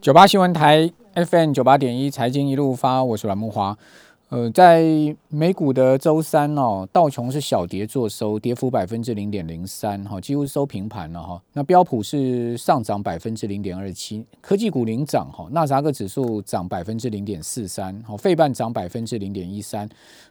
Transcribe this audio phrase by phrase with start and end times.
[0.00, 3.76] 九八新闻台 FM 九八点一财经一路发，我是阮木华。
[4.28, 4.84] 呃，在
[5.28, 11.42] 美股的周三哦，道琼是小跌做收，跌幅百分之零点零三，哈，几乎收平盘了哈。
[11.52, 19.88] 那标普是上涨百分之零点二七，科技股领涨哈，纳扎克指数涨百分之零点四三，好，费半涨百分之零点一三。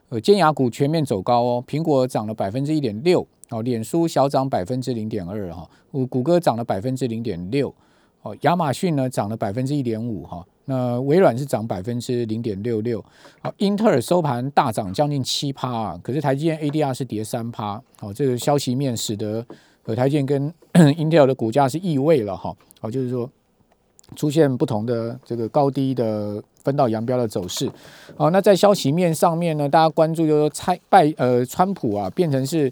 [0.08, 7.74] 呃，尖牙股全面走高哦，苹果涨了百分之一点六，哦，脸书小涨百分之零点二哈，谷谷歌涨了百分之零点六，
[8.22, 10.44] 哦，亚马逊呢涨了百分之一点五哈。
[10.70, 13.02] 那微软是涨百分之零点六六，
[13.40, 19.42] 好，英特尔收盘大涨将近七趴啊，可是台积电 ADR 是跌三趴，好，这个消息面使得
[19.84, 20.54] 呃台积电跟
[20.98, 23.30] 英特尔的股价是异位了哈，好，就是说
[24.14, 27.70] 出现不同的这个高低的分道扬镳的走势，
[28.14, 32.70] 好，那在消息面上面呢，大家关注就是猜拜呃川普啊变成是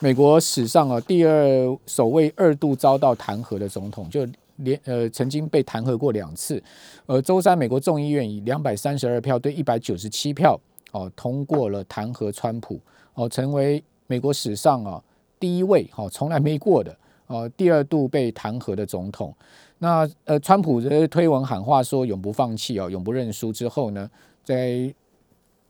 [0.00, 4.26] 美国史上啊第二首位二度遭到弹劾的总统，就。
[4.58, 6.62] 连呃曾经被弹劾过两次，
[7.06, 10.58] 呃周三美国众议院以两百三十二票对一百九十七票
[10.92, 12.80] 哦通过了弹劾川普
[13.14, 15.02] 哦成为美国史上啊
[15.38, 16.96] 第一位哦从来没过的
[17.26, 19.34] 哦第二度被弹劾的总统。
[19.78, 24.10] 那呃川普的推文喊话说永不放弃哦永不认输之后呢，
[24.42, 24.92] 在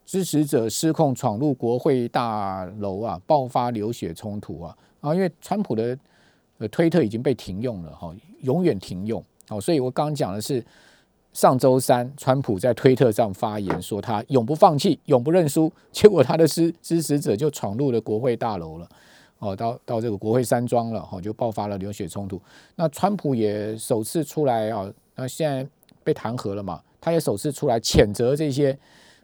[0.07, 5.99] 支持者失控闯入国会大楼啊爆发流血冲突啊啊因为川普的。
[6.59, 9.23] 呃，推特已经被停用了哈，永远停用。
[9.49, 10.65] 好，所以我刚刚讲的是
[11.33, 15.73] 上周三，川普在推特上发言说他永不放弃，永不认输。
[15.93, 18.89] 结果他的支支持者就闯入了国会大楼了，
[19.39, 22.41] 哦，到到这个国会山庄了，哈，就爆发了流血冲突。
[22.75, 25.65] 那川普也首次出来啊，那现在
[26.03, 28.77] 被弹劾了嘛，他也首次出来谴责这些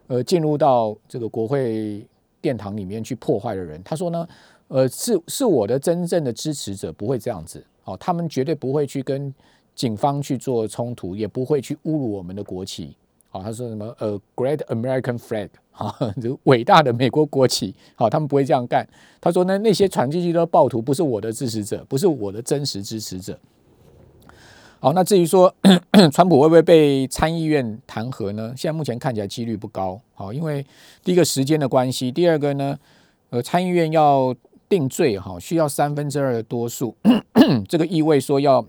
[0.07, 2.07] 呃进入到这个国会
[2.39, 3.83] 殿堂里面去破坏的人。
[3.83, 4.25] 他说呢。
[4.67, 9.31] 呃，是是我的真正的支持者不会这样子，哦，他们绝对不会去跟
[9.75, 12.95] 警方去做冲突，也不会去侮辱我们的国旗，
[13.29, 15.95] 好，他说什么呃，Great American Flag，哈，
[16.45, 18.87] 伟大的美国国旗，好，他们不会这样干。
[19.21, 23.37] 他说呢，那些传进去的暴徒不是我的支持者，不是我的真实支持者。
[24.79, 25.53] 好，那至于说
[26.11, 28.51] 川普会不会被参议院弹劾呢？
[28.57, 30.65] 现在目前看起来几率不高，好，因为
[31.03, 32.79] 第一个时间的关系，第二个呢，
[33.29, 34.35] 呃，参议院要。
[34.67, 36.95] 定罪哈需要三分之二的多数，
[37.67, 38.65] 这个意味说要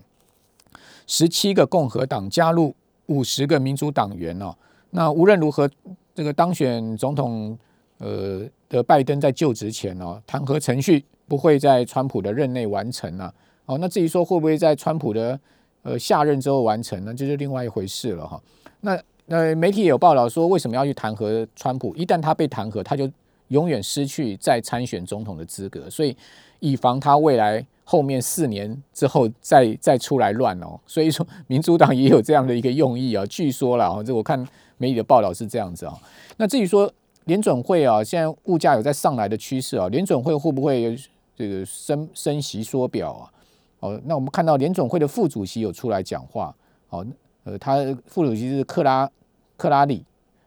[1.05, 2.75] 十七个共和党加入
[3.07, 4.55] 五十个民主党员哦。
[4.91, 5.69] 那无论如何，
[6.13, 7.57] 这个当选总统
[7.97, 13.33] 呃的拜登在就职前哦，弹劾程序不会在川普的任内完成啊。
[13.65, 15.39] 哦，那至于说会不会在川普的
[15.83, 17.13] 呃下任之后完成呢？
[17.13, 18.41] 就是另外一回事了哈。
[18.81, 21.93] 那那媒体也有报道说，为什么要去弹劾川普？
[21.95, 23.09] 一旦他被弹劾，他就
[23.49, 26.15] 永远失去再参选总统的资格，所以
[26.59, 33.25] 以防他未来后面四年之后再再出来乱哦，所以说民主党也有这样的一个用意啊。
[33.27, 34.37] 据说了啊，这我看
[34.77, 35.97] 媒体的报道是这样子啊。
[36.35, 36.91] 那至于说
[37.25, 40.97] 联准会啊，现在物价有在上来的趋势啊，联准会会不会
[41.35, 43.31] 这个升升息缩表啊？
[43.79, 46.53] 哦，那我们看到联准会的副主席有出来讲话，
[46.89, 47.05] 哦，
[47.45, 49.09] 呃，他副主席是克拉
[49.55, 50.03] 克拉里，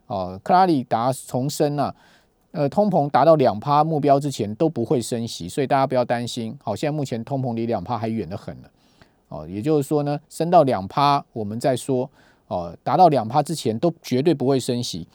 [0.08, 1.94] 哦，克拉里达重申啊。
[2.52, 6.56] 呃，通膨达到两趴目标之前都不会升息，所以大家不要担心。
[6.62, 8.68] 好，现在目前通膨离两趴还远得很呢。
[9.28, 12.10] 哦，也就是说呢，升到两趴我们再说。
[12.48, 15.06] 哦，达到两趴之前都绝对不会升息。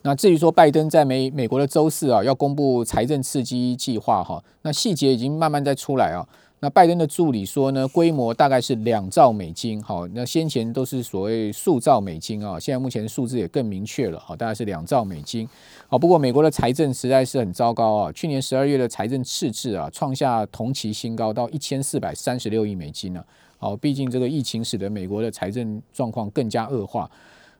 [0.00, 6.26] 那至于说拜登在美美国的周四啊，要公布财政刺激计划哈，那细节已经慢慢在出来啊。
[6.64, 15.46] 那拜登的助理说呢，规模大概是两兆美金，好，那先前都是所谓数兆美金啊，现在目前数字也更明确了，好，大概是两兆美金，
[15.88, 23.22] 好，不过美国的财政实在是很糟糕啊，去年十二月的财政赤字啊，创下同期新高，到一千四百三十六亿美金呢，
[23.58, 27.10] 好，毕竟这个疫情使得美国的财政状况更加恶化，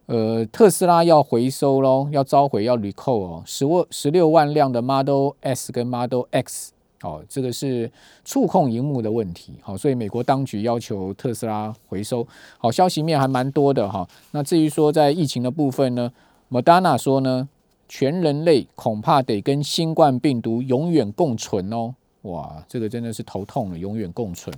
[0.06, 6.73] 呃，特斯拉要回收喽，要召回要 recall 哦，十万十六万辆的 Model S 跟 Model X。
[7.04, 7.90] 哦，这个是
[8.24, 12.26] 触控荧幕的问题，好，所以美国当局要求特斯拉回收。
[12.56, 14.08] 好，消息面还蛮多的哈。
[14.30, 16.10] 那至于说在疫情的部分呢
[16.50, 17.46] ，Moderna 说呢，
[17.90, 21.94] 全人类恐怕得跟新冠病毒永远共存哦。
[22.22, 24.56] 哇，这个真的是头痛了，永远共存。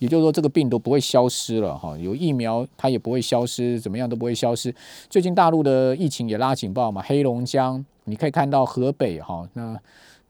[0.00, 4.74] 也就是说，这个病毒不会消失了哈，有疫苗它也不会消失，怎么样都不会消失。
[5.08, 9.78] 最近大陆的疫情也拉警报嘛，黑龙江你可以看到河北哈那。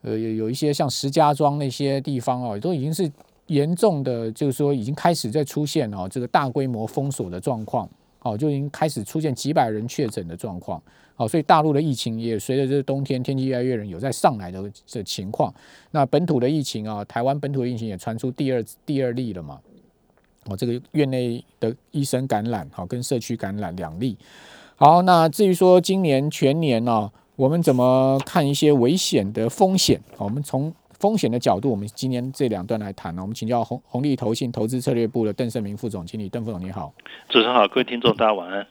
[0.03, 3.11] 呃，有有一些像石家庄那些地方哦，都已经是
[3.47, 7.89] 严重的，就是说已经开始在出现哦，这个大规模封锁的状况，
[8.21, 10.83] 哦，就已经开始出现几百人确诊的状况，
[11.17, 15.53] 哦，所以大陆的疫情也随着这个冬天天气越来越冷，有在上来的这情况。
[15.91, 19.61] 那本土的疫情啊，台湾本土的疫情也传出第二第二例了嘛？
[20.47, 24.17] 哦，这个院内的医生感染，好，跟社区感染两例。
[24.77, 30.01] 好，那至于说今年全年呢，我们怎么看一些危险的风险？
[30.17, 33.21] 我们从风险的角度，我们今天这两段来谈呢。
[33.21, 36.95] 我们请教红红利投信投资策略部的邓胜明副总经理，邓副总你好。
[37.29, 38.67] 主持人好，各位听众大家晚安。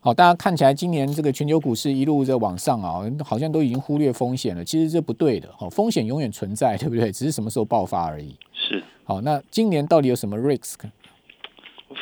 [0.00, 4.62] 好，大家看起来今年这个全球股市一路在往上啊，好像都已经忽略风险了。
[4.62, 7.10] 其实这不对的，好，风险永远存在，对不对？
[7.10, 8.36] 只是什么时候爆发而已。
[8.52, 8.84] 是。
[9.04, 10.74] 好，那今年到底有什么 risk？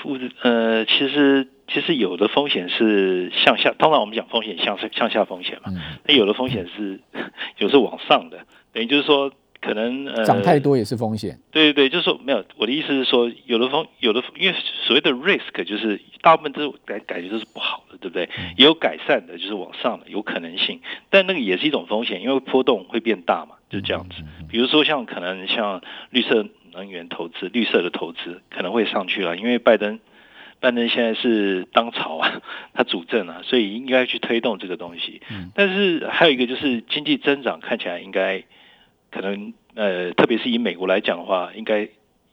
[0.03, 5.73] 负呃，其实其实有的风险是向下，通常我们讲风险向上向下风险嘛。
[6.07, 7.01] 那有的风险是
[7.59, 8.39] 有时往上的，
[8.73, 9.33] 等于就是说。
[9.63, 11.39] 可能呃，涨太多也是风险。
[11.51, 12.43] 对对对，就是说没有。
[12.57, 14.57] 我的意思是说，有的风，有的因为
[14.87, 18.27] 所谓的 risk 就是大部分都感感觉都是不好的，对不对？
[18.57, 20.81] 也有改善的，就是往上的有可能性。
[21.11, 24.23] 但那个也是一种风险，因为波动会变大嘛，就这样子。
[24.49, 30.01] 比如说像可能像绿色能源投资、绿色的投资可能会上去了，因为拜登
[30.61, 32.43] 拜登现在是当朝啊，
[32.75, 35.21] 他主政啊，所以应该去推动这个东西。
[35.31, 38.45] 嗯但是还有一个就是经济增长看起来应该。
[39.13, 41.89] 可能呃，特别是以美国来讲的话，应该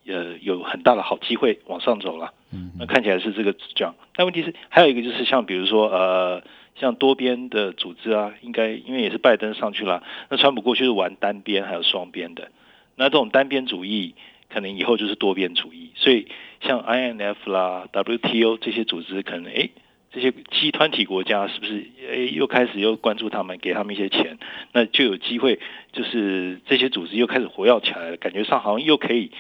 [0.06, 2.36] 呃有很大的好机会往上走了。
[2.54, 3.96] 嗯，那看起来是这个这样。
[4.16, 6.44] 但问题是还有一个就是像比如说呃，
[6.76, 12.52] 像多边的组织啊，应该因为也是拜登上去了，那川普过去是玩单边还有双边的，
[12.96, 14.14] 那这种单边主义
[14.50, 15.92] 可能以后就是多边主义。
[15.96, 16.28] 所以
[16.62, 19.70] 像 INF 啦、WTO 这些组织可能哎。
[20.10, 24.40] 这些集团体国家是不是诶又开始又关注他们，给他们一些钱，
[24.72, 25.60] 那就有机会，
[25.92, 29.32] 就是这些组织又开始活跃起来了，感觉上好像又可以，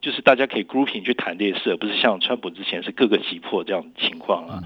[0.00, 4.60] 就是大家可以 grouping 去谈这些事，而不是像川普之前是各个击破这样的情况啊。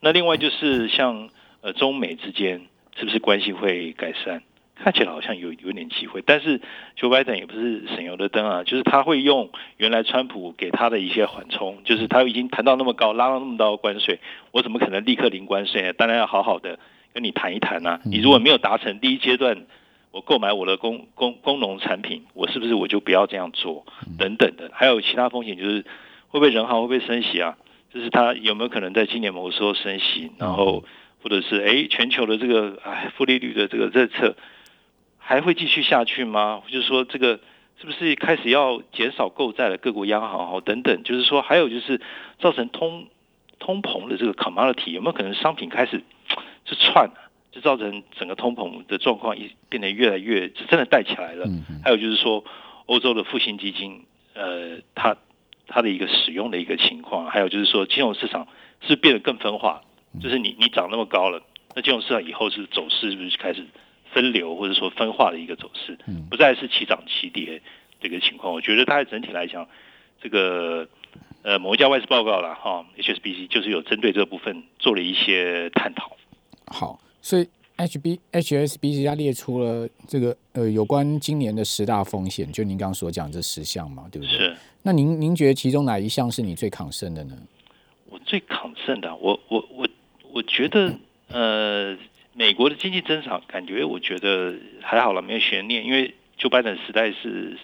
[0.00, 1.28] 那另外就是像
[1.60, 2.62] 呃中美之间
[2.96, 4.42] 是不是关系会改善？
[4.82, 6.58] 看起来好像有有点机会，但是
[6.98, 14.18] Joe Biden 也不是省油的灯啊，就是他会用原来川普给他的一些缓冲，就是他已经谈到那么高，拉到那么高的关税，
[14.52, 15.92] 我怎么可能立刻零关税呢？
[15.92, 16.78] 当然要好好的
[17.12, 18.00] 跟你谈一谈呐。
[18.04, 19.66] 你如果没有达成第一阶段，
[20.12, 23.84] 我购买我的工工工农产品，我是不是我就不要这样做？
[24.18, 25.82] 等等的，还有其他风险，就是
[26.28, 27.58] 会不会人行会不会升息啊？
[27.92, 30.84] 就是他有没有可能在今年某个时候升息，然后
[31.22, 34.34] 或者是哎全球的这个哎负利率的这个政策。
[35.30, 36.60] 还会继续下去吗？
[36.66, 37.38] 就是说，这个
[37.80, 39.76] 是不是开始要减少购债了？
[39.76, 42.00] 各国央行哦等等，就是说，还有就是
[42.40, 43.06] 造成通
[43.60, 46.02] 通膨的这个 commodity 有没有可能商品开始
[46.66, 47.08] 是串，
[47.52, 51.46] 就造成整个通膨的状况一变得越来越真的带起来了？
[51.84, 52.44] 还有就是说，
[52.86, 54.04] 欧洲的复兴基金，
[54.34, 55.16] 呃，它
[55.68, 58.48] 它的一个使用的一个情况，还有就是说，金融市场
[58.80, 59.82] 是变得更分化，
[60.20, 61.40] 就是你你涨那么高了，
[61.76, 63.64] 那金融市场以后是走势是不是开始？
[64.12, 65.98] 分流或者说分化的一个走势，
[66.28, 67.62] 不再是齐涨齐跌
[68.00, 68.52] 这个情况。
[68.52, 69.66] 我觉得大概整体来讲，
[70.20, 70.88] 这个
[71.42, 76.16] 呃某一家外资报告了哈，HSBC 就是有针对这部分做了一些探讨。
[76.66, 84.38] 好，所以 HB HSBC 它列出了这个呃有关今年的十大风险，就您刚刚所讲这十项嘛，对不对？
[84.38, 84.56] 是。
[84.82, 87.36] 那您您觉得其中哪一项是你最抗胜的呢？
[88.08, 89.88] 我最抗胜的，我我我
[90.32, 90.94] 我觉得
[91.28, 91.96] 呃。
[92.32, 95.84] 美国的经济增长感觉，我觉得还好了，没有悬念。
[95.84, 97.58] 因为就拜登时代是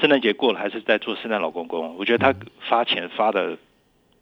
[0.00, 1.96] 圣诞节过了，还是在做圣诞老公公。
[1.96, 2.38] 我觉得他
[2.68, 3.56] 发钱发的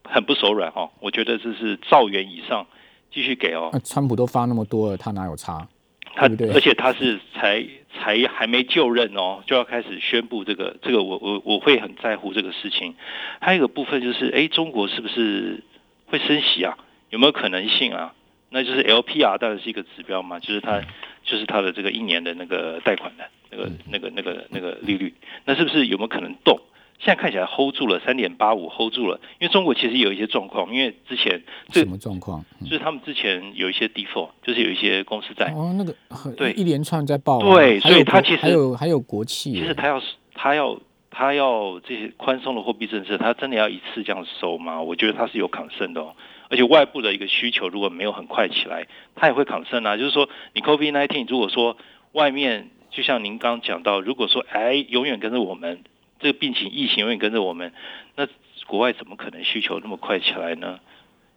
[0.04, 0.90] 很不手软哦。
[1.00, 2.66] 我觉得这是兆元以上
[3.10, 3.70] 继续给哦。
[3.72, 5.66] 那川普都发那么多了，他哪有差？
[6.14, 6.48] 他对？
[6.52, 12.94] 而且他是才才还没就任哦，就要开始宣布这个这个，我我我会很在乎这个事情。
[13.40, 15.62] 还有一个部分就是，哎，中国是不是
[16.06, 16.78] 会升息啊？
[17.10, 18.14] 有没有可能性啊？
[18.50, 20.80] 那就是 LPR 当然是一个指标嘛，就是它
[21.24, 26.60] 就是它的这个一年的那个贷款的那个那个那个那个利率，那是不是有没有可能动？
[26.98, 29.20] 现在看起来 hold 住了三点八五，hold 住了。
[29.38, 32.42] 因为中国其实有一些状况，因为之前什么状况？
[32.62, 35.94] 就是他们之前有一些 default，就是有一些公司在哦，那个
[36.38, 40.02] 对一连串在报对，所以它其实还有还有国企，其实它要
[40.34, 44.80] 它要它要这些宽松的货币政策，它真的要一次这样收吗？
[44.80, 46.14] 我觉得它是有抗胜的哦。
[46.48, 49.96] 而且外部的一个需求如果没有很快起来，它也会抗生啊。
[49.96, 51.76] 就是说，你 COVID-19 如果说
[52.12, 55.82] 外面就像您刚刚讲到，如果说哎永远跟着我们，
[56.20, 57.72] 这个病情疫情永远跟着我们，
[58.14, 58.26] 那
[58.66, 60.78] 国外怎么可能需求那么快起来呢？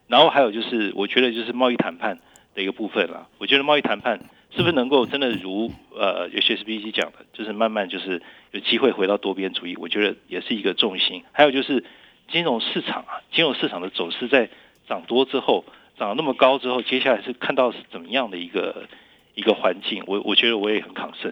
[0.08, 2.20] 然后还有就是，我觉得就是贸易谈判
[2.54, 3.28] 的一个部分了。
[3.40, 4.20] 我觉得贸易谈判
[4.52, 9.76] 是不是能够真的如呃有些 s b c 讲的，就是慢慢就是有机会回到多边主义？
[9.78, 11.24] 我觉得也是一个重心。
[11.32, 11.84] 还有就是
[12.32, 14.50] 金融市场啊，金融市场的走势在。
[14.90, 15.64] 涨多之后，
[15.98, 18.88] 涨那么高之后，接下来是看到是怎么样的一个
[19.36, 20.04] 一个环境？
[20.08, 21.32] 我我觉得我也很抗胜，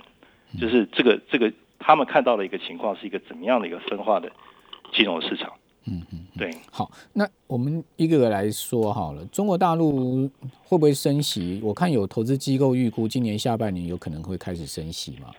[0.59, 4.31] 就是这个这个他们看到的一个情况是一个怎么样的一个分化的
[4.93, 5.51] 金融市场？
[5.89, 6.53] 嗯嗯，对。
[6.69, 9.25] 好，那我们一个个来说好了。
[9.27, 10.29] 中国大陆
[10.65, 11.61] 会不会升息？
[11.63, 15.29] 我看有投资机构预估今年下半年有可能会开始升息嘛？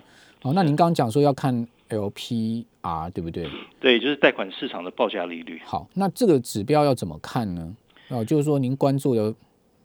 [0.41, 3.47] 好，那您刚刚讲说要看 LPR 对不对？
[3.79, 5.61] 对，就是贷款市场的报价利率。
[5.65, 7.75] 好，那这个指标要怎么看呢？
[8.09, 9.33] 哦，就是说您关注的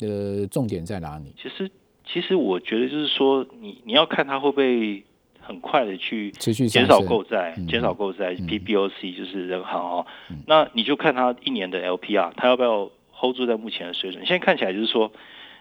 [0.00, 1.32] 呃重点在哪里？
[1.40, 1.70] 其实，
[2.04, 5.04] 其实我觉得就是说，你你要看它会不会。
[5.46, 10.06] 很快的去持续减少购债，减少购债，PBOC 就是人行哦。
[10.46, 14.24] 那你就看它一年的 LPR，它要不要 hold 住在目前的水准？
[14.24, 15.12] 现在看起来就是说，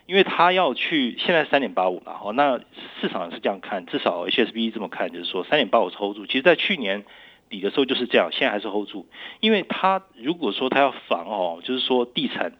[0.06, 2.62] 因为它要去现在三点八五了哦，那
[3.02, 6.26] 市场是这样看，至少 HSB 这么看，就是说三点八五 hold 住。
[6.28, 7.04] 其实，在去年
[7.54, 9.08] 底的时候就是这样，现在还是 hold 住。
[9.40, 12.54] 因为它如果说它要防哦，就是说地产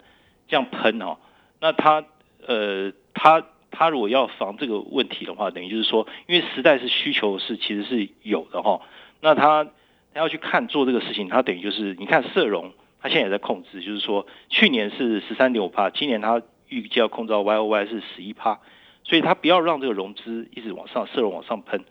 [0.48, 1.18] 这样喷哦，
[1.60, 2.06] 那它
[2.48, 3.44] 呃它。
[3.76, 8.82] 他如果要防这个问题的话，等于就是说，因为时代是需求是其实是有的哈，
[9.20, 9.64] 那他
[10.14, 12.72] 他要去看做这个事情，他等于就是你看社融，
[13.02, 18.60] 他现在也在控制，就是说去年是十三点五帕，今年他预计要控制到 Y O Y 是十一帕，
[19.04, 21.84] 所以他不要让这个融资一直往上，社融往上喷。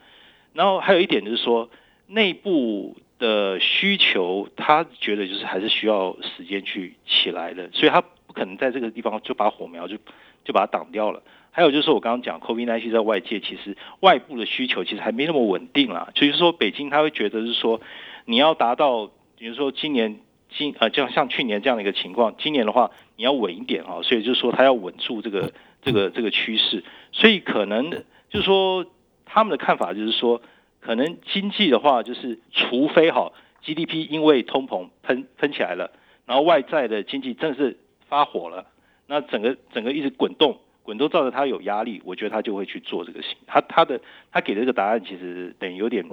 [0.53, 1.69] 然后还有一点就是说，
[2.07, 9.97] 内部的需求，他觉得就是还是需要时间去起来的，所以他不可能在这个地方就把火苗就
[10.45, 11.23] 就把它挡掉了。
[11.55, 17.81] 还有就是我刚刚讲，COVID-19 在外界其实外部的需求其实还没那么稳定啦，所以说北京他会觉得是说
[18.25, 20.19] 你要达到，比如说今年
[20.57, 26.83] 今呃这样像去年这样的一个情况，今年的话你要稳一点啊，所以就是说他要稳住这个这个这个趋势，
[27.13, 27.91] 所以可能
[28.31, 28.87] 就是说
[29.27, 30.41] 他们的看法就是说，
[30.83, 35.91] 可能经济的话就是除非哈 GDP 因为通膨喷喷起来了，
[36.27, 38.67] 然后外在的经济真的是发火了，
[39.07, 40.59] 那整个整个一直滚动。
[40.85, 43.29] 滚都照着他有压力，我觉得他就会去做这个事。
[43.47, 44.01] 他他的
[44.33, 46.05] 他给的这个答案其实等于有点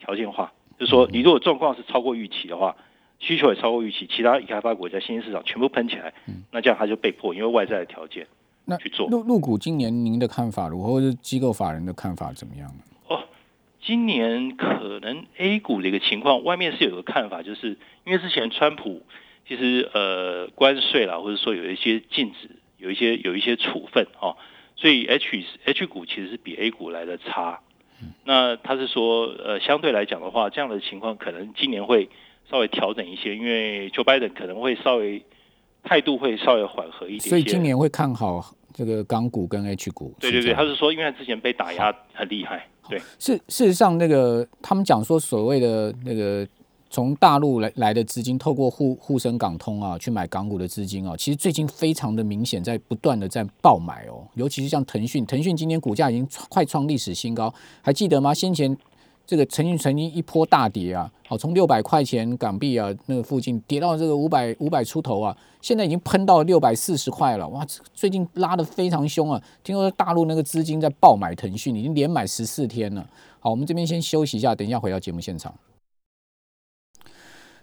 [0.00, 2.74] 条件化，就是说你如果状况是超过预期的话，
[3.20, 6.12] 需求也超过预期，其他已开发国家新兴市场全部喷起来，
[6.50, 8.26] 那这样他就被迫因为外在的条件
[8.64, 9.08] 那去做。
[9.08, 10.94] 入入股今年您的看法如何？
[10.94, 12.82] 或者机构法人的看法怎么样呢？
[13.86, 19.02] 哦，今年可能 A 股的一个情况，外面是有个看法，就是因为之前川普
[19.46, 22.50] 其实呃关税啦，或者说有一些禁止。
[22.78, 24.36] 有一些有一些处分哦，
[24.76, 27.60] 所以 H H 股其实是比 A 股来的差。
[28.22, 32.10] 那他是说，呃，相对来讲的话，这样的情况可能今年会
[32.50, 35.24] 稍微调整一些，因为 Joe Biden 可能会稍微
[35.82, 37.20] 态度会稍微缓和一点。
[37.20, 40.14] 所以今年会看好这个港股跟 H 股。
[40.20, 42.68] 对对对，他是说，因为他之前被打压很厉害。
[42.88, 46.46] 对，事事实上那个他们讲说所谓的那个。
[46.88, 54.24] 从大陆来来的资金，透过沪沪深港通啊，去买港股的资金啊，其实最近非常的明显，在不断的在爆买哦。
[54.34, 57.52] 尤其是像腾讯，腾讯今天股价已经快创历史新高，
[57.82, 58.32] 还记得吗？
[58.32, 58.74] 先前
[59.26, 69.42] 这个腾讯曾经一波大跌啊，好，从六百块钱港币啊那个附近跌到这个五百五百出头啊，现在已经喷到六百四十块了，哇，最近拉的非常凶啊。
[69.64, 73.04] 听说大陆那个资金在爆买腾讯，已经连买十四天了。
[73.40, 75.52] 好，我们这边先休息一下，等一下回到节目现场。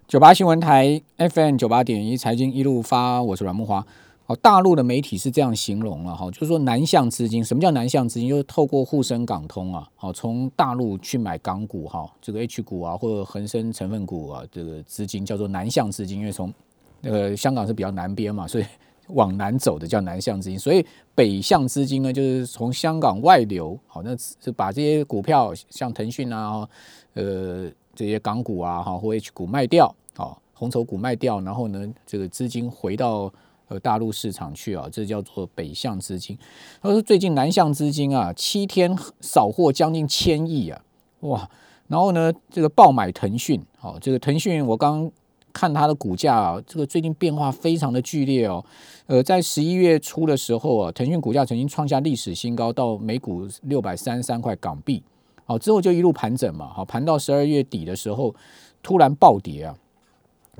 [0.05, 3.86] 九八新闻台 FM 九八点一财经一路发，我是阮木华。
[4.25, 8.30] 好，大陆的媒体是这样形容了哈，就是说南向资金，什么叫南向资金？
[8.30, 16.53] 就是透过沪深港通啊，好，从大陆去买港股哈，这个 H 股啊，或者恒生成分股啊，这个资金叫做南向资金，因为从
[17.01, 18.65] 那个香港是比较南边嘛，所以
[19.10, 20.58] 往南走的叫南向资金。
[20.58, 26.68] 所以北向资金呢，就是从香港外流，好，那是把这些股票像腾讯啊，
[27.13, 27.70] 呃。
[27.96, 33.32] 这些港股啊，哈或 H 股卖掉，啊，红筹股卖掉，然后呢，这个资金回到
[33.74, 36.38] 呃大陆市场去啊，这叫做北向资金。
[36.82, 40.80] 他说最近南向资金啊，七天扫货将近千亿啊，
[41.22, 41.50] 哇！
[41.88, 45.12] 然后呢，这个爆买腾讯，好，这个腾讯我刚
[45.51, 48.63] 看它的股价啊，这个最近变化非常的剧烈哦。
[49.06, 55.03] 呃，在十一月初的时候啊，腾讯股价曾经创下历史新高，到每股六百三十三块港币。
[55.46, 58.34] 好，之后就一路盘整嘛，好，盘到十二月底的时候，
[58.82, 59.75] 突然暴跌啊，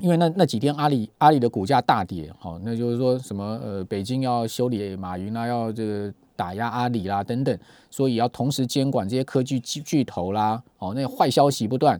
[0.00, 7.56] 因为那那几天阿里阿里的股价大跌，好，那就是说什么呃，北京要修理马云啦，要这个打压阿里啦等等，
[7.90, 11.98] 所以要同时监管这些科技巨巨头啦，哦，那坏消息不断，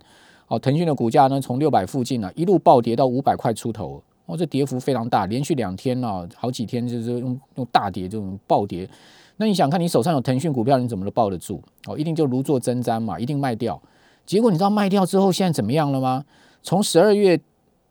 [0.49, 8.89] 哦，腾讯的股价呢从六百附近呢一路暴跌到五百块出头，哦，这跌幅非常大，连续两天呢，好几天就是用用大跌这种暴跌。
[9.37, 11.63] 那你想看，你手上有腾讯股票，你怎么都抱得住？
[11.87, 13.81] 哦，一定就如坐针毡嘛，一定卖掉。
[14.27, 16.25] 结果你知道卖掉之后现在怎么样了吗？
[16.63, 17.39] 从十二月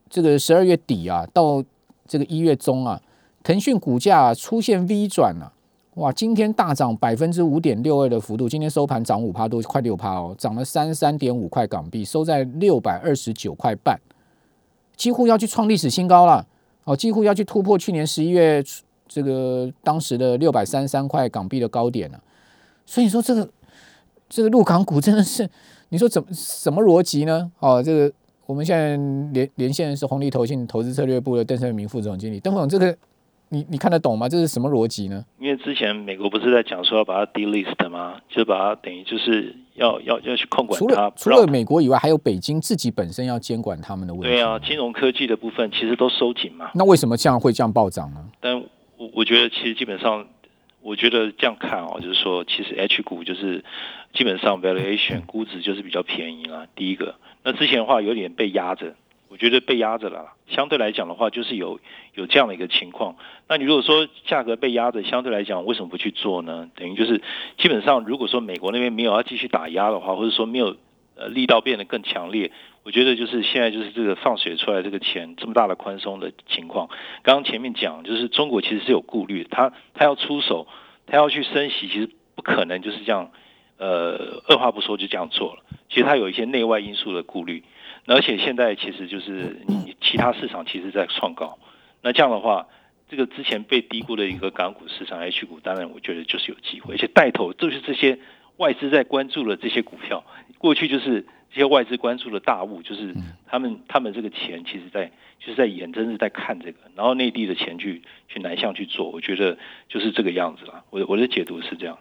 [0.10, 1.64] 这个十二月底啊，到
[2.08, 3.02] 这个一月中啊，
[3.44, 5.52] 腾讯股价出现 V 转了，
[5.96, 6.12] 哇！
[6.12, 14.00] 今天大涨百分之五点六二的幅度，今天收盘涨五趴多，快六趴哦，涨了三十三点五块港币，收在六百二十九块半。
[14.96, 16.46] 几乎要去创历史新高了，
[16.84, 18.64] 哦，几乎要去突破去年十一月
[19.08, 22.20] 这个当时的六百三十三块港币的高点了。
[22.86, 23.50] 所以说这个
[24.30, 25.50] 这个陆港股真的是，
[25.90, 27.52] 你说怎么什么逻辑呢？
[27.60, 28.14] 哦，这个
[28.46, 28.98] 我们现在
[29.34, 32.96] 连连线的是红利投信投资策略部的邓胜明副总经理，邓总这个。
[33.50, 34.28] 你你看得懂吗？
[34.28, 35.24] 这是什么逻辑呢？
[35.38, 38.20] 因为之前美国不是在讲说要把它 delist 吗？
[38.28, 40.88] 就把它等于就是要要要去控管它。
[40.88, 44.30] 除了除了美国以外，还有北京自己本身要监管他们的问题。
[44.30, 46.72] 对啊，金融科技的部分其实都收紧嘛。
[46.74, 48.26] 那为什么这样会这样暴涨呢？
[48.40, 48.60] 但
[48.98, 50.26] 我我觉得其实基本上，
[50.82, 53.64] 我觉得这样看哦，就是说其实 H 股就是
[54.16, 56.66] 基本上 valuation 估值就是比较便宜啦。
[56.76, 58.96] 第一个，那之前的话有点被压着。
[59.30, 61.80] 我觉得被压着了，相对来讲的话，就是有
[62.14, 63.16] 有这样的一个情况。
[63.48, 66.70] 那你如果说价格被压着，相对来讲，为什么不去做呢？
[66.76, 67.20] 等于就是
[67.58, 70.78] 基本上，如果说美国那边没有要继续打压的话，或者说没有
[71.16, 72.52] 呃力道变得更强烈，
[72.84, 76.90] 我觉得就是现在就是这个放水出来这个钱这么大的宽松的情况。
[77.24, 80.68] 刚刚前面讲，就是中国其实是有顾虑，他他要出手，
[81.08, 83.32] 他要去升息，其实不可能就是这样，
[83.84, 85.64] 呃，二话不说就这样做了。
[85.90, 87.64] 其实它有一些内外因素的顾虑。
[88.06, 91.58] 而且现在其实就是你其他市场其实在创高，
[92.02, 92.68] 那这样的话，
[93.10, 98.20] 这个之前被低估的一个港股市场 H 股，当然我觉得就是有机会，而且带头就是这些
[98.58, 100.22] 外资在关注的这些股票，
[100.58, 103.16] 过去就是这些外资关注的大物，就是
[103.48, 105.10] 他们他们这个钱其实在
[105.40, 110.84] 就是在眼睁睁在看这个，然后内地的钱去去南向去做，我觉得就是这个样子了。
[110.90, 111.98] 我我的解读是这样。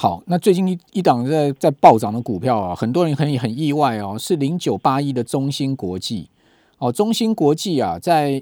[0.00, 6.30] 好，那最近一一档在在暴涨的股票啊，很多人很很意外哦，是零九八一的中芯国际
[6.78, 8.40] 哦，中芯国际啊，在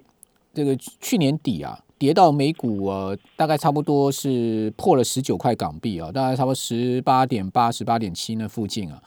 [0.52, 9.02] 这个去年底啊，跌到每股呃大概差不多是破了十九块港币啊，大概差不多十八点八、十八点七那附近啊，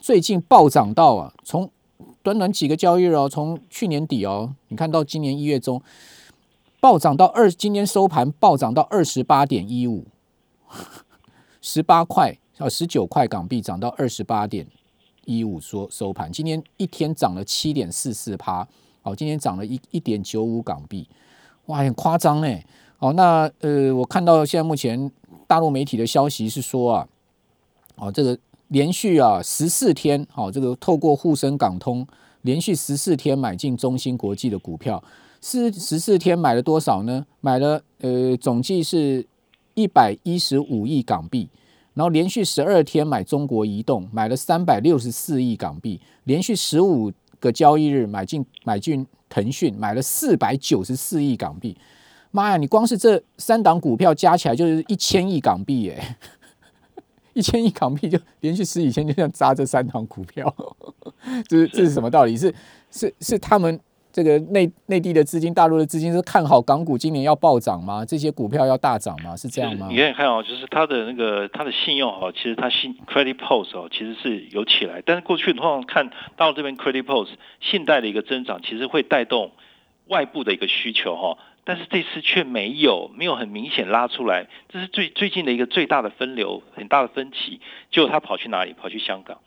[0.00, 1.70] 最近暴涨到啊，从
[2.24, 5.80] 短短几个交易日哦，从去年底哦，你看到今年一月中
[6.80, 10.08] 暴涨到二，今天收盘暴涨到二十八点一五。
[11.62, 14.66] 十八块啊，十九块港币涨到二十八点
[15.24, 18.66] 一五，说收盘，今天一天涨了七点四四趴，
[19.04, 21.08] 哦，今天涨了一一点九五港币，
[21.66, 22.58] 哇，很夸张呢。
[22.98, 25.10] 哦，那呃，我看到现在目前
[25.46, 27.08] 大陆媒体的消息是说啊，
[27.96, 28.36] 哦，这个
[28.68, 32.06] 连续啊十四天，哦，这个透过沪深港通
[32.42, 35.02] 连续十四天买进中芯国际的股票，
[35.40, 37.24] 是十四天买了多少呢？
[37.40, 39.24] 买了呃，总计是。
[39.74, 41.48] 一百一十五亿港币，
[41.94, 51.76] 然后连续十二天买中国移动，买了三百六十四亿港币，连续十五个交易日买进买进腾讯，买了四百九十四亿港币。
[52.30, 56.16] 妈呀，你光是这三档股票加起来就是一千亿港币耶！
[57.34, 60.54] 一千亿港币就连续十几天就这样砸这三档股票，
[61.48, 62.36] 这是这是什么道理？
[62.36, 62.54] 是
[62.90, 63.80] 是是他们。
[64.12, 68.04] 这个内内地的资金、大陆的资金是看好港股今年要暴涨吗？
[68.04, 69.34] 这些股票要大涨吗？
[69.34, 69.88] 是这样吗？
[69.90, 75.02] 你可以看哦，就是它的那个它的信用哦，其实它信 credit post 哦，其实是有起来。
[75.06, 79.50] 但是过去通常看到这边 credit post 信贷的一个增长，其实会带动
[80.08, 81.38] 外部的一个需求哈。
[81.64, 84.48] 但是这次却没有，没有很明显拉出来。
[84.68, 87.60] 这是最最近的一个最大的分流，很大的分歧。
[87.90, 88.72] 结果他跑去哪里？
[88.74, 89.38] 跑去香港，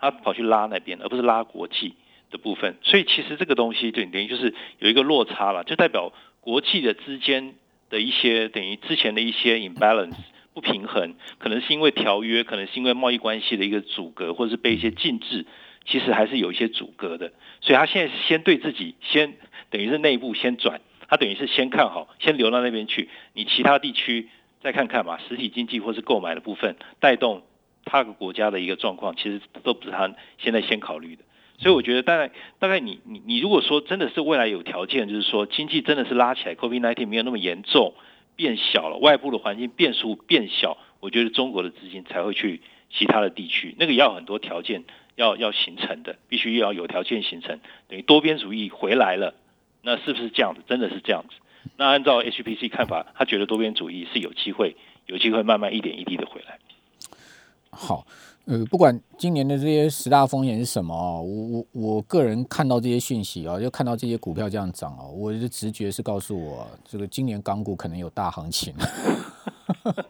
[0.00, 1.94] 他跑去拉那边，而不是拉国际。
[2.30, 7.54] 的部分，所以其实这个东西就等于就是有一个落差了，就代表国际的之间
[7.90, 10.14] 的一些等于之前的一些 imbalance
[10.52, 15.46] 不平衡，可能是因为条约，可能是因为贸易关系的一个阻隔，或者是被一些禁制，
[15.86, 17.32] 其实还是有一些阻隔的。
[17.60, 19.34] 所以他现在是先对自己先
[19.70, 24.28] 等于是内部先转，他等于是先看好，先流到那边去，你其他地区
[24.60, 27.42] 再看看嘛，实体经济或是购买的部分带动
[27.84, 31.22] 他个国家的一个状况，其实都不是他现在先考虑的。
[31.60, 37.94] 所以我觉得大概大概你你你如果说真的是未来有条件，就是说经济真的是拉起来，COVID-19 没有那么严重，
[38.36, 44.84] 变小了，外部的环境变数变小，我觉得中国的资金才会去其他的地区，那个也要很多条件
[45.16, 49.34] 要要形成的，必须要有条件形成，等于多边主义回来了，
[49.82, 50.62] 那是不是这样子？
[50.68, 51.34] 真的是这样子？
[51.76, 56.60] 那按照 HPC 看法，他觉得多边主义是有机会，有机会慢慢一点一滴的回来。
[57.72, 58.06] 好。
[58.48, 68.72] 呃，不管今年的这些十大风险是什么哦，我我我个人看到这些讯息啊，就看到这些股票这样涨哦，我的直觉是告诉我，这个今年港股可能有大行情，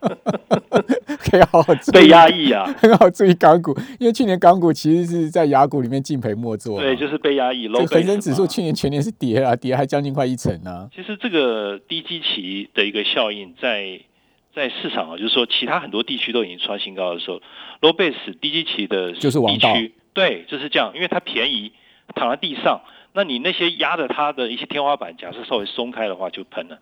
[1.18, 7.66] 可以好好被压抑啊，很好注意港股，因为去年港股其实是在雅股里面敬赔莫做，对，就是被压抑。
[7.66, 10.88] 这恒生指数去年全年是跌啊，跌还将近快一成呢。
[10.94, 14.00] 其实这个低基期的一个效应在。
[14.54, 17.40] 在市场啊，就是说，其他很多地区都已经创新高的时候
[17.80, 19.74] ，low base 低基期的就是王道，
[20.12, 21.72] 对，就是这样，因为它便宜，
[22.14, 22.80] 躺在地上，
[23.12, 26.78] 那那你那些压着它的一些天花板，假设稍微松开的话，就喷了，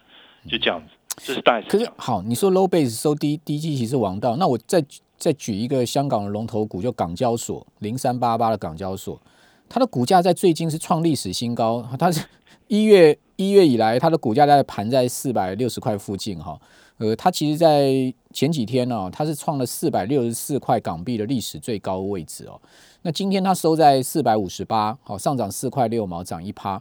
[0.47, 0.95] 就这样子。
[1.17, 1.67] 这是大概。
[1.67, 4.85] 可是好，你说 low base 收低低基期是王道，那我再
[5.17, 9.19] 再举一个香港的龙头股，就港交所零三八八的港交所，
[9.67, 12.23] 它的股价在最近是创历史新高，它是
[12.69, 16.61] 一月一月以来，它的股价在盘在四百六十块附近哈。
[16.99, 22.61] 呃，它其实，在前几天呢，它是创了四百六十四块港币的历史最高位置哦。
[23.03, 26.81] 那今天它收在四百五十八，好，上涨四块六毛，涨一趴。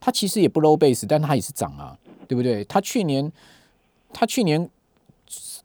[0.00, 1.96] 它其实也不 low base，但它也是涨啊，
[2.28, 2.64] 对不对？
[2.64, 3.32] 它去年。
[4.16, 4.70] 它去年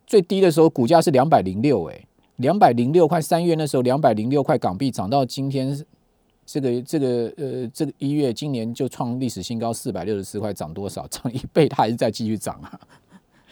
[0.07, 2.03] 最低的时候，股价是两百零六，哎，
[2.37, 3.21] 两百零六块。
[3.21, 5.85] 三月那时候两百零六块港币，涨到今天
[6.47, 11.07] 这个这个呃这个一月，今年就创历史新高四百六十四块，涨多少？
[11.09, 12.79] 涨一倍，它还是在继续涨啊。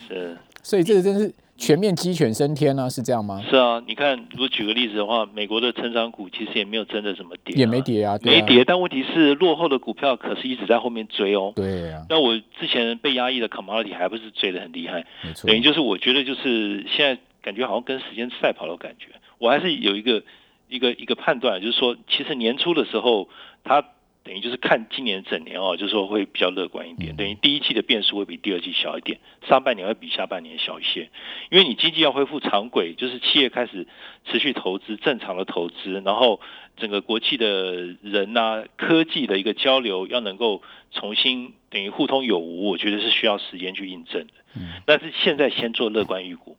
[0.07, 1.33] 是，所以这个真是。
[1.59, 3.41] 全面鸡犬升天啊，是这样吗？
[3.49, 8.63] 是啊，你看，如果举个例子的话，美国的成长股其实也没有真的什么跌，也没跌啊，没跌。
[8.63, 11.51] 但问题是，落后的股票可是一直在后面追哦。
[11.55, 12.05] 对啊。
[12.09, 15.03] 那我之前被压抑的 commodity 还不是追的很厉害？
[15.23, 15.47] 没错。
[15.47, 19.07] 等于就是我觉得就是现在感觉好像跟时间赛跑的感觉。
[19.39, 20.21] 我还是有一个
[20.69, 23.27] 一个一个判断，就是说，其实年初的时候
[23.63, 23.83] 它。
[24.27, 27.15] 等于就是看今年整年哦，就是说会比较乐观一点。
[27.15, 31.09] 等于第一季的变数会比第二季小一点，上半年会比下半年小一些。
[31.49, 33.87] 因为你经济要恢复常轨，就是企业开始
[34.25, 36.41] 持续投资，正常的投资，然后
[36.75, 40.61] 整个国际的人呐，科技的一个交流要能够
[40.91, 44.33] 重新等于互通有无，我觉得是需要时间去印证的。
[44.57, 46.57] 嗯，但是现在先做乐观预估。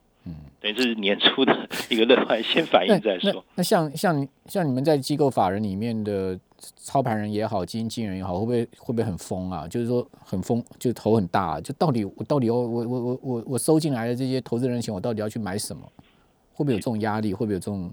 [0.60, 3.44] 等于是年初的一个乐观，先反应再说。
[3.54, 6.38] 那像像像你们在机构法人里面的
[6.76, 9.68] 操盘人也好，基金经理人也好，会不会会不会很疯啊？
[9.68, 15.82] 就是说很疯，就头很大，就到底我到底要我我我我我收进来的这些投资人钱，我到底要去买什么？
[16.52, 17.32] 会不会有这种压力？
[17.32, 17.90] 会不会有这种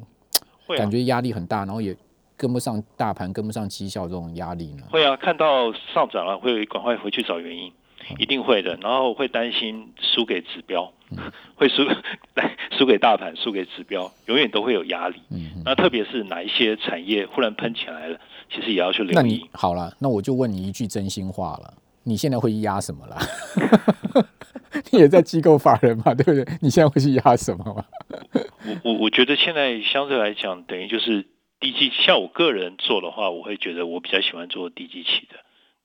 [0.75, 1.95] 感觉压力很大，然后也
[2.35, 4.83] 跟不上大盘，跟不上绩效这种压力呢？
[4.89, 7.71] 会啊，看到上涨了，会赶快回去找原因。
[8.19, 10.93] 一定会的，然后会担心输给指标，
[11.55, 11.83] 会输
[12.77, 15.17] 输给大盘，输给指标，永远都会有压力。
[15.31, 18.19] 嗯那特别是哪一些产业忽然喷起来了，
[18.53, 19.15] 其实也要去留意。
[19.15, 23.17] 那你好了，那我就问你一句真心话了，你现在会压什么了？
[24.91, 26.45] 你也在机构法人嘛，对不对？
[26.61, 27.85] 你现在会去压什么吗？
[28.83, 31.25] 我我我觉得现在相对来讲，等于就是
[31.59, 35.37] 低基，像我个人做的话，我会觉得我比较喜欢做低基期的。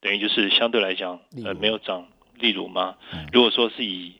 [0.03, 2.07] 等于就是相对来讲，呃，没有涨。
[2.39, 2.97] 例如吗？
[3.33, 4.15] 如果说是以，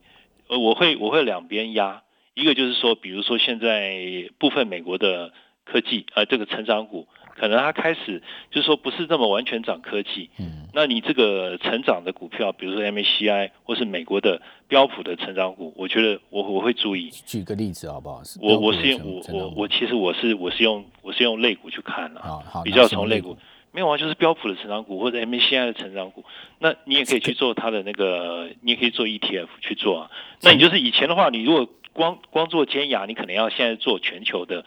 [0.51, 2.03] 呃，我会我会两边压，
[2.35, 5.33] 一个就是说，比如说现在部分美国的
[5.65, 10.29] 科技，呃，这个成长股，可能它开始就是说不是这么完全涨科技。
[10.41, 10.67] 嗯。
[10.75, 17.11] 那你这个成长的股票，比如说 MACI 或是美国的标普的成长股，我觉得我我会注意。
[17.11, 18.21] 举个例子好不好？
[18.41, 22.21] 我我是用我我我其实我是我是用我是用类股去看的，
[22.65, 23.37] 比较从类股。
[23.73, 26.25] 没有啊，就是标普的成长股或者 MACI 的成长股，
[26.59, 30.11] 那你也可以去做它的那个，你也可以做 ETF 去做啊。
[30.43, 34.65] 那你就是以前的话，你如果光光做尖牙，你可能要现在做全球的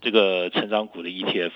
[0.00, 1.52] 这个成长股的 ETF，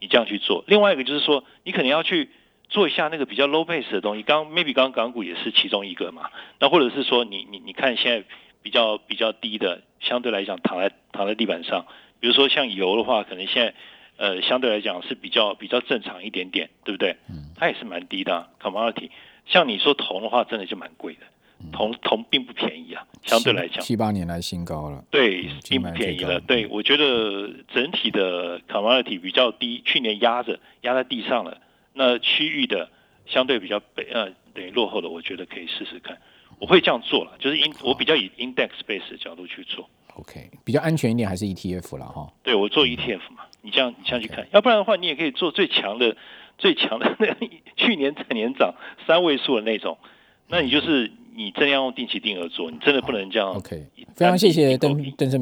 [0.00, 0.64] 你这样去做。
[0.66, 2.30] 另外一个就是说，你可能要去
[2.70, 6.30] 做一下那个比较 low base 的东西，刚 maybe 刚港股也是其中一个嘛。
[6.60, 8.26] 那或者是说，你你你看现在
[8.62, 11.84] 比较比较低的，相对来讲躺在躺在地板上，
[12.20, 13.74] 比如说像油的话，可能现在。
[14.18, 17.16] 呃，相对来讲是比较比较正常一点点，对不对？
[17.30, 19.10] 嗯，它也是蛮低的，commodity。
[19.46, 21.20] 像你说铜的话，真的就蛮贵的，
[21.72, 23.80] 铜铜并不便宜啊，相对来讲。
[23.80, 25.02] 七八年来新高了。
[25.10, 26.40] 对，并不便宜了。
[26.40, 31.58] 对，我觉得整体的 commodity 比较低，去年压着压在地上了。
[31.94, 32.90] 那区域的
[33.24, 36.18] 相对比较北呃等于落后的，我觉得可以试试看。
[36.58, 39.88] 我会这样做了，就是 in 我比较以 index base 的角度去做。
[40.18, 42.32] OK，比较安全一点还是 ETF 了哈。
[42.42, 43.44] 对，我做 ETF 嘛。
[43.60, 46.16] 你这样，你这样去看，要不然的话，你也可以做最强的、
[46.58, 47.34] 最强的那
[47.76, 48.74] 去年整年涨
[49.06, 49.98] 三位数的那种。
[50.46, 53.48] 那你就是你真要用定期定额做，你真的不能这样。
[53.50, 55.36] OK，非常谢谢邓邓生。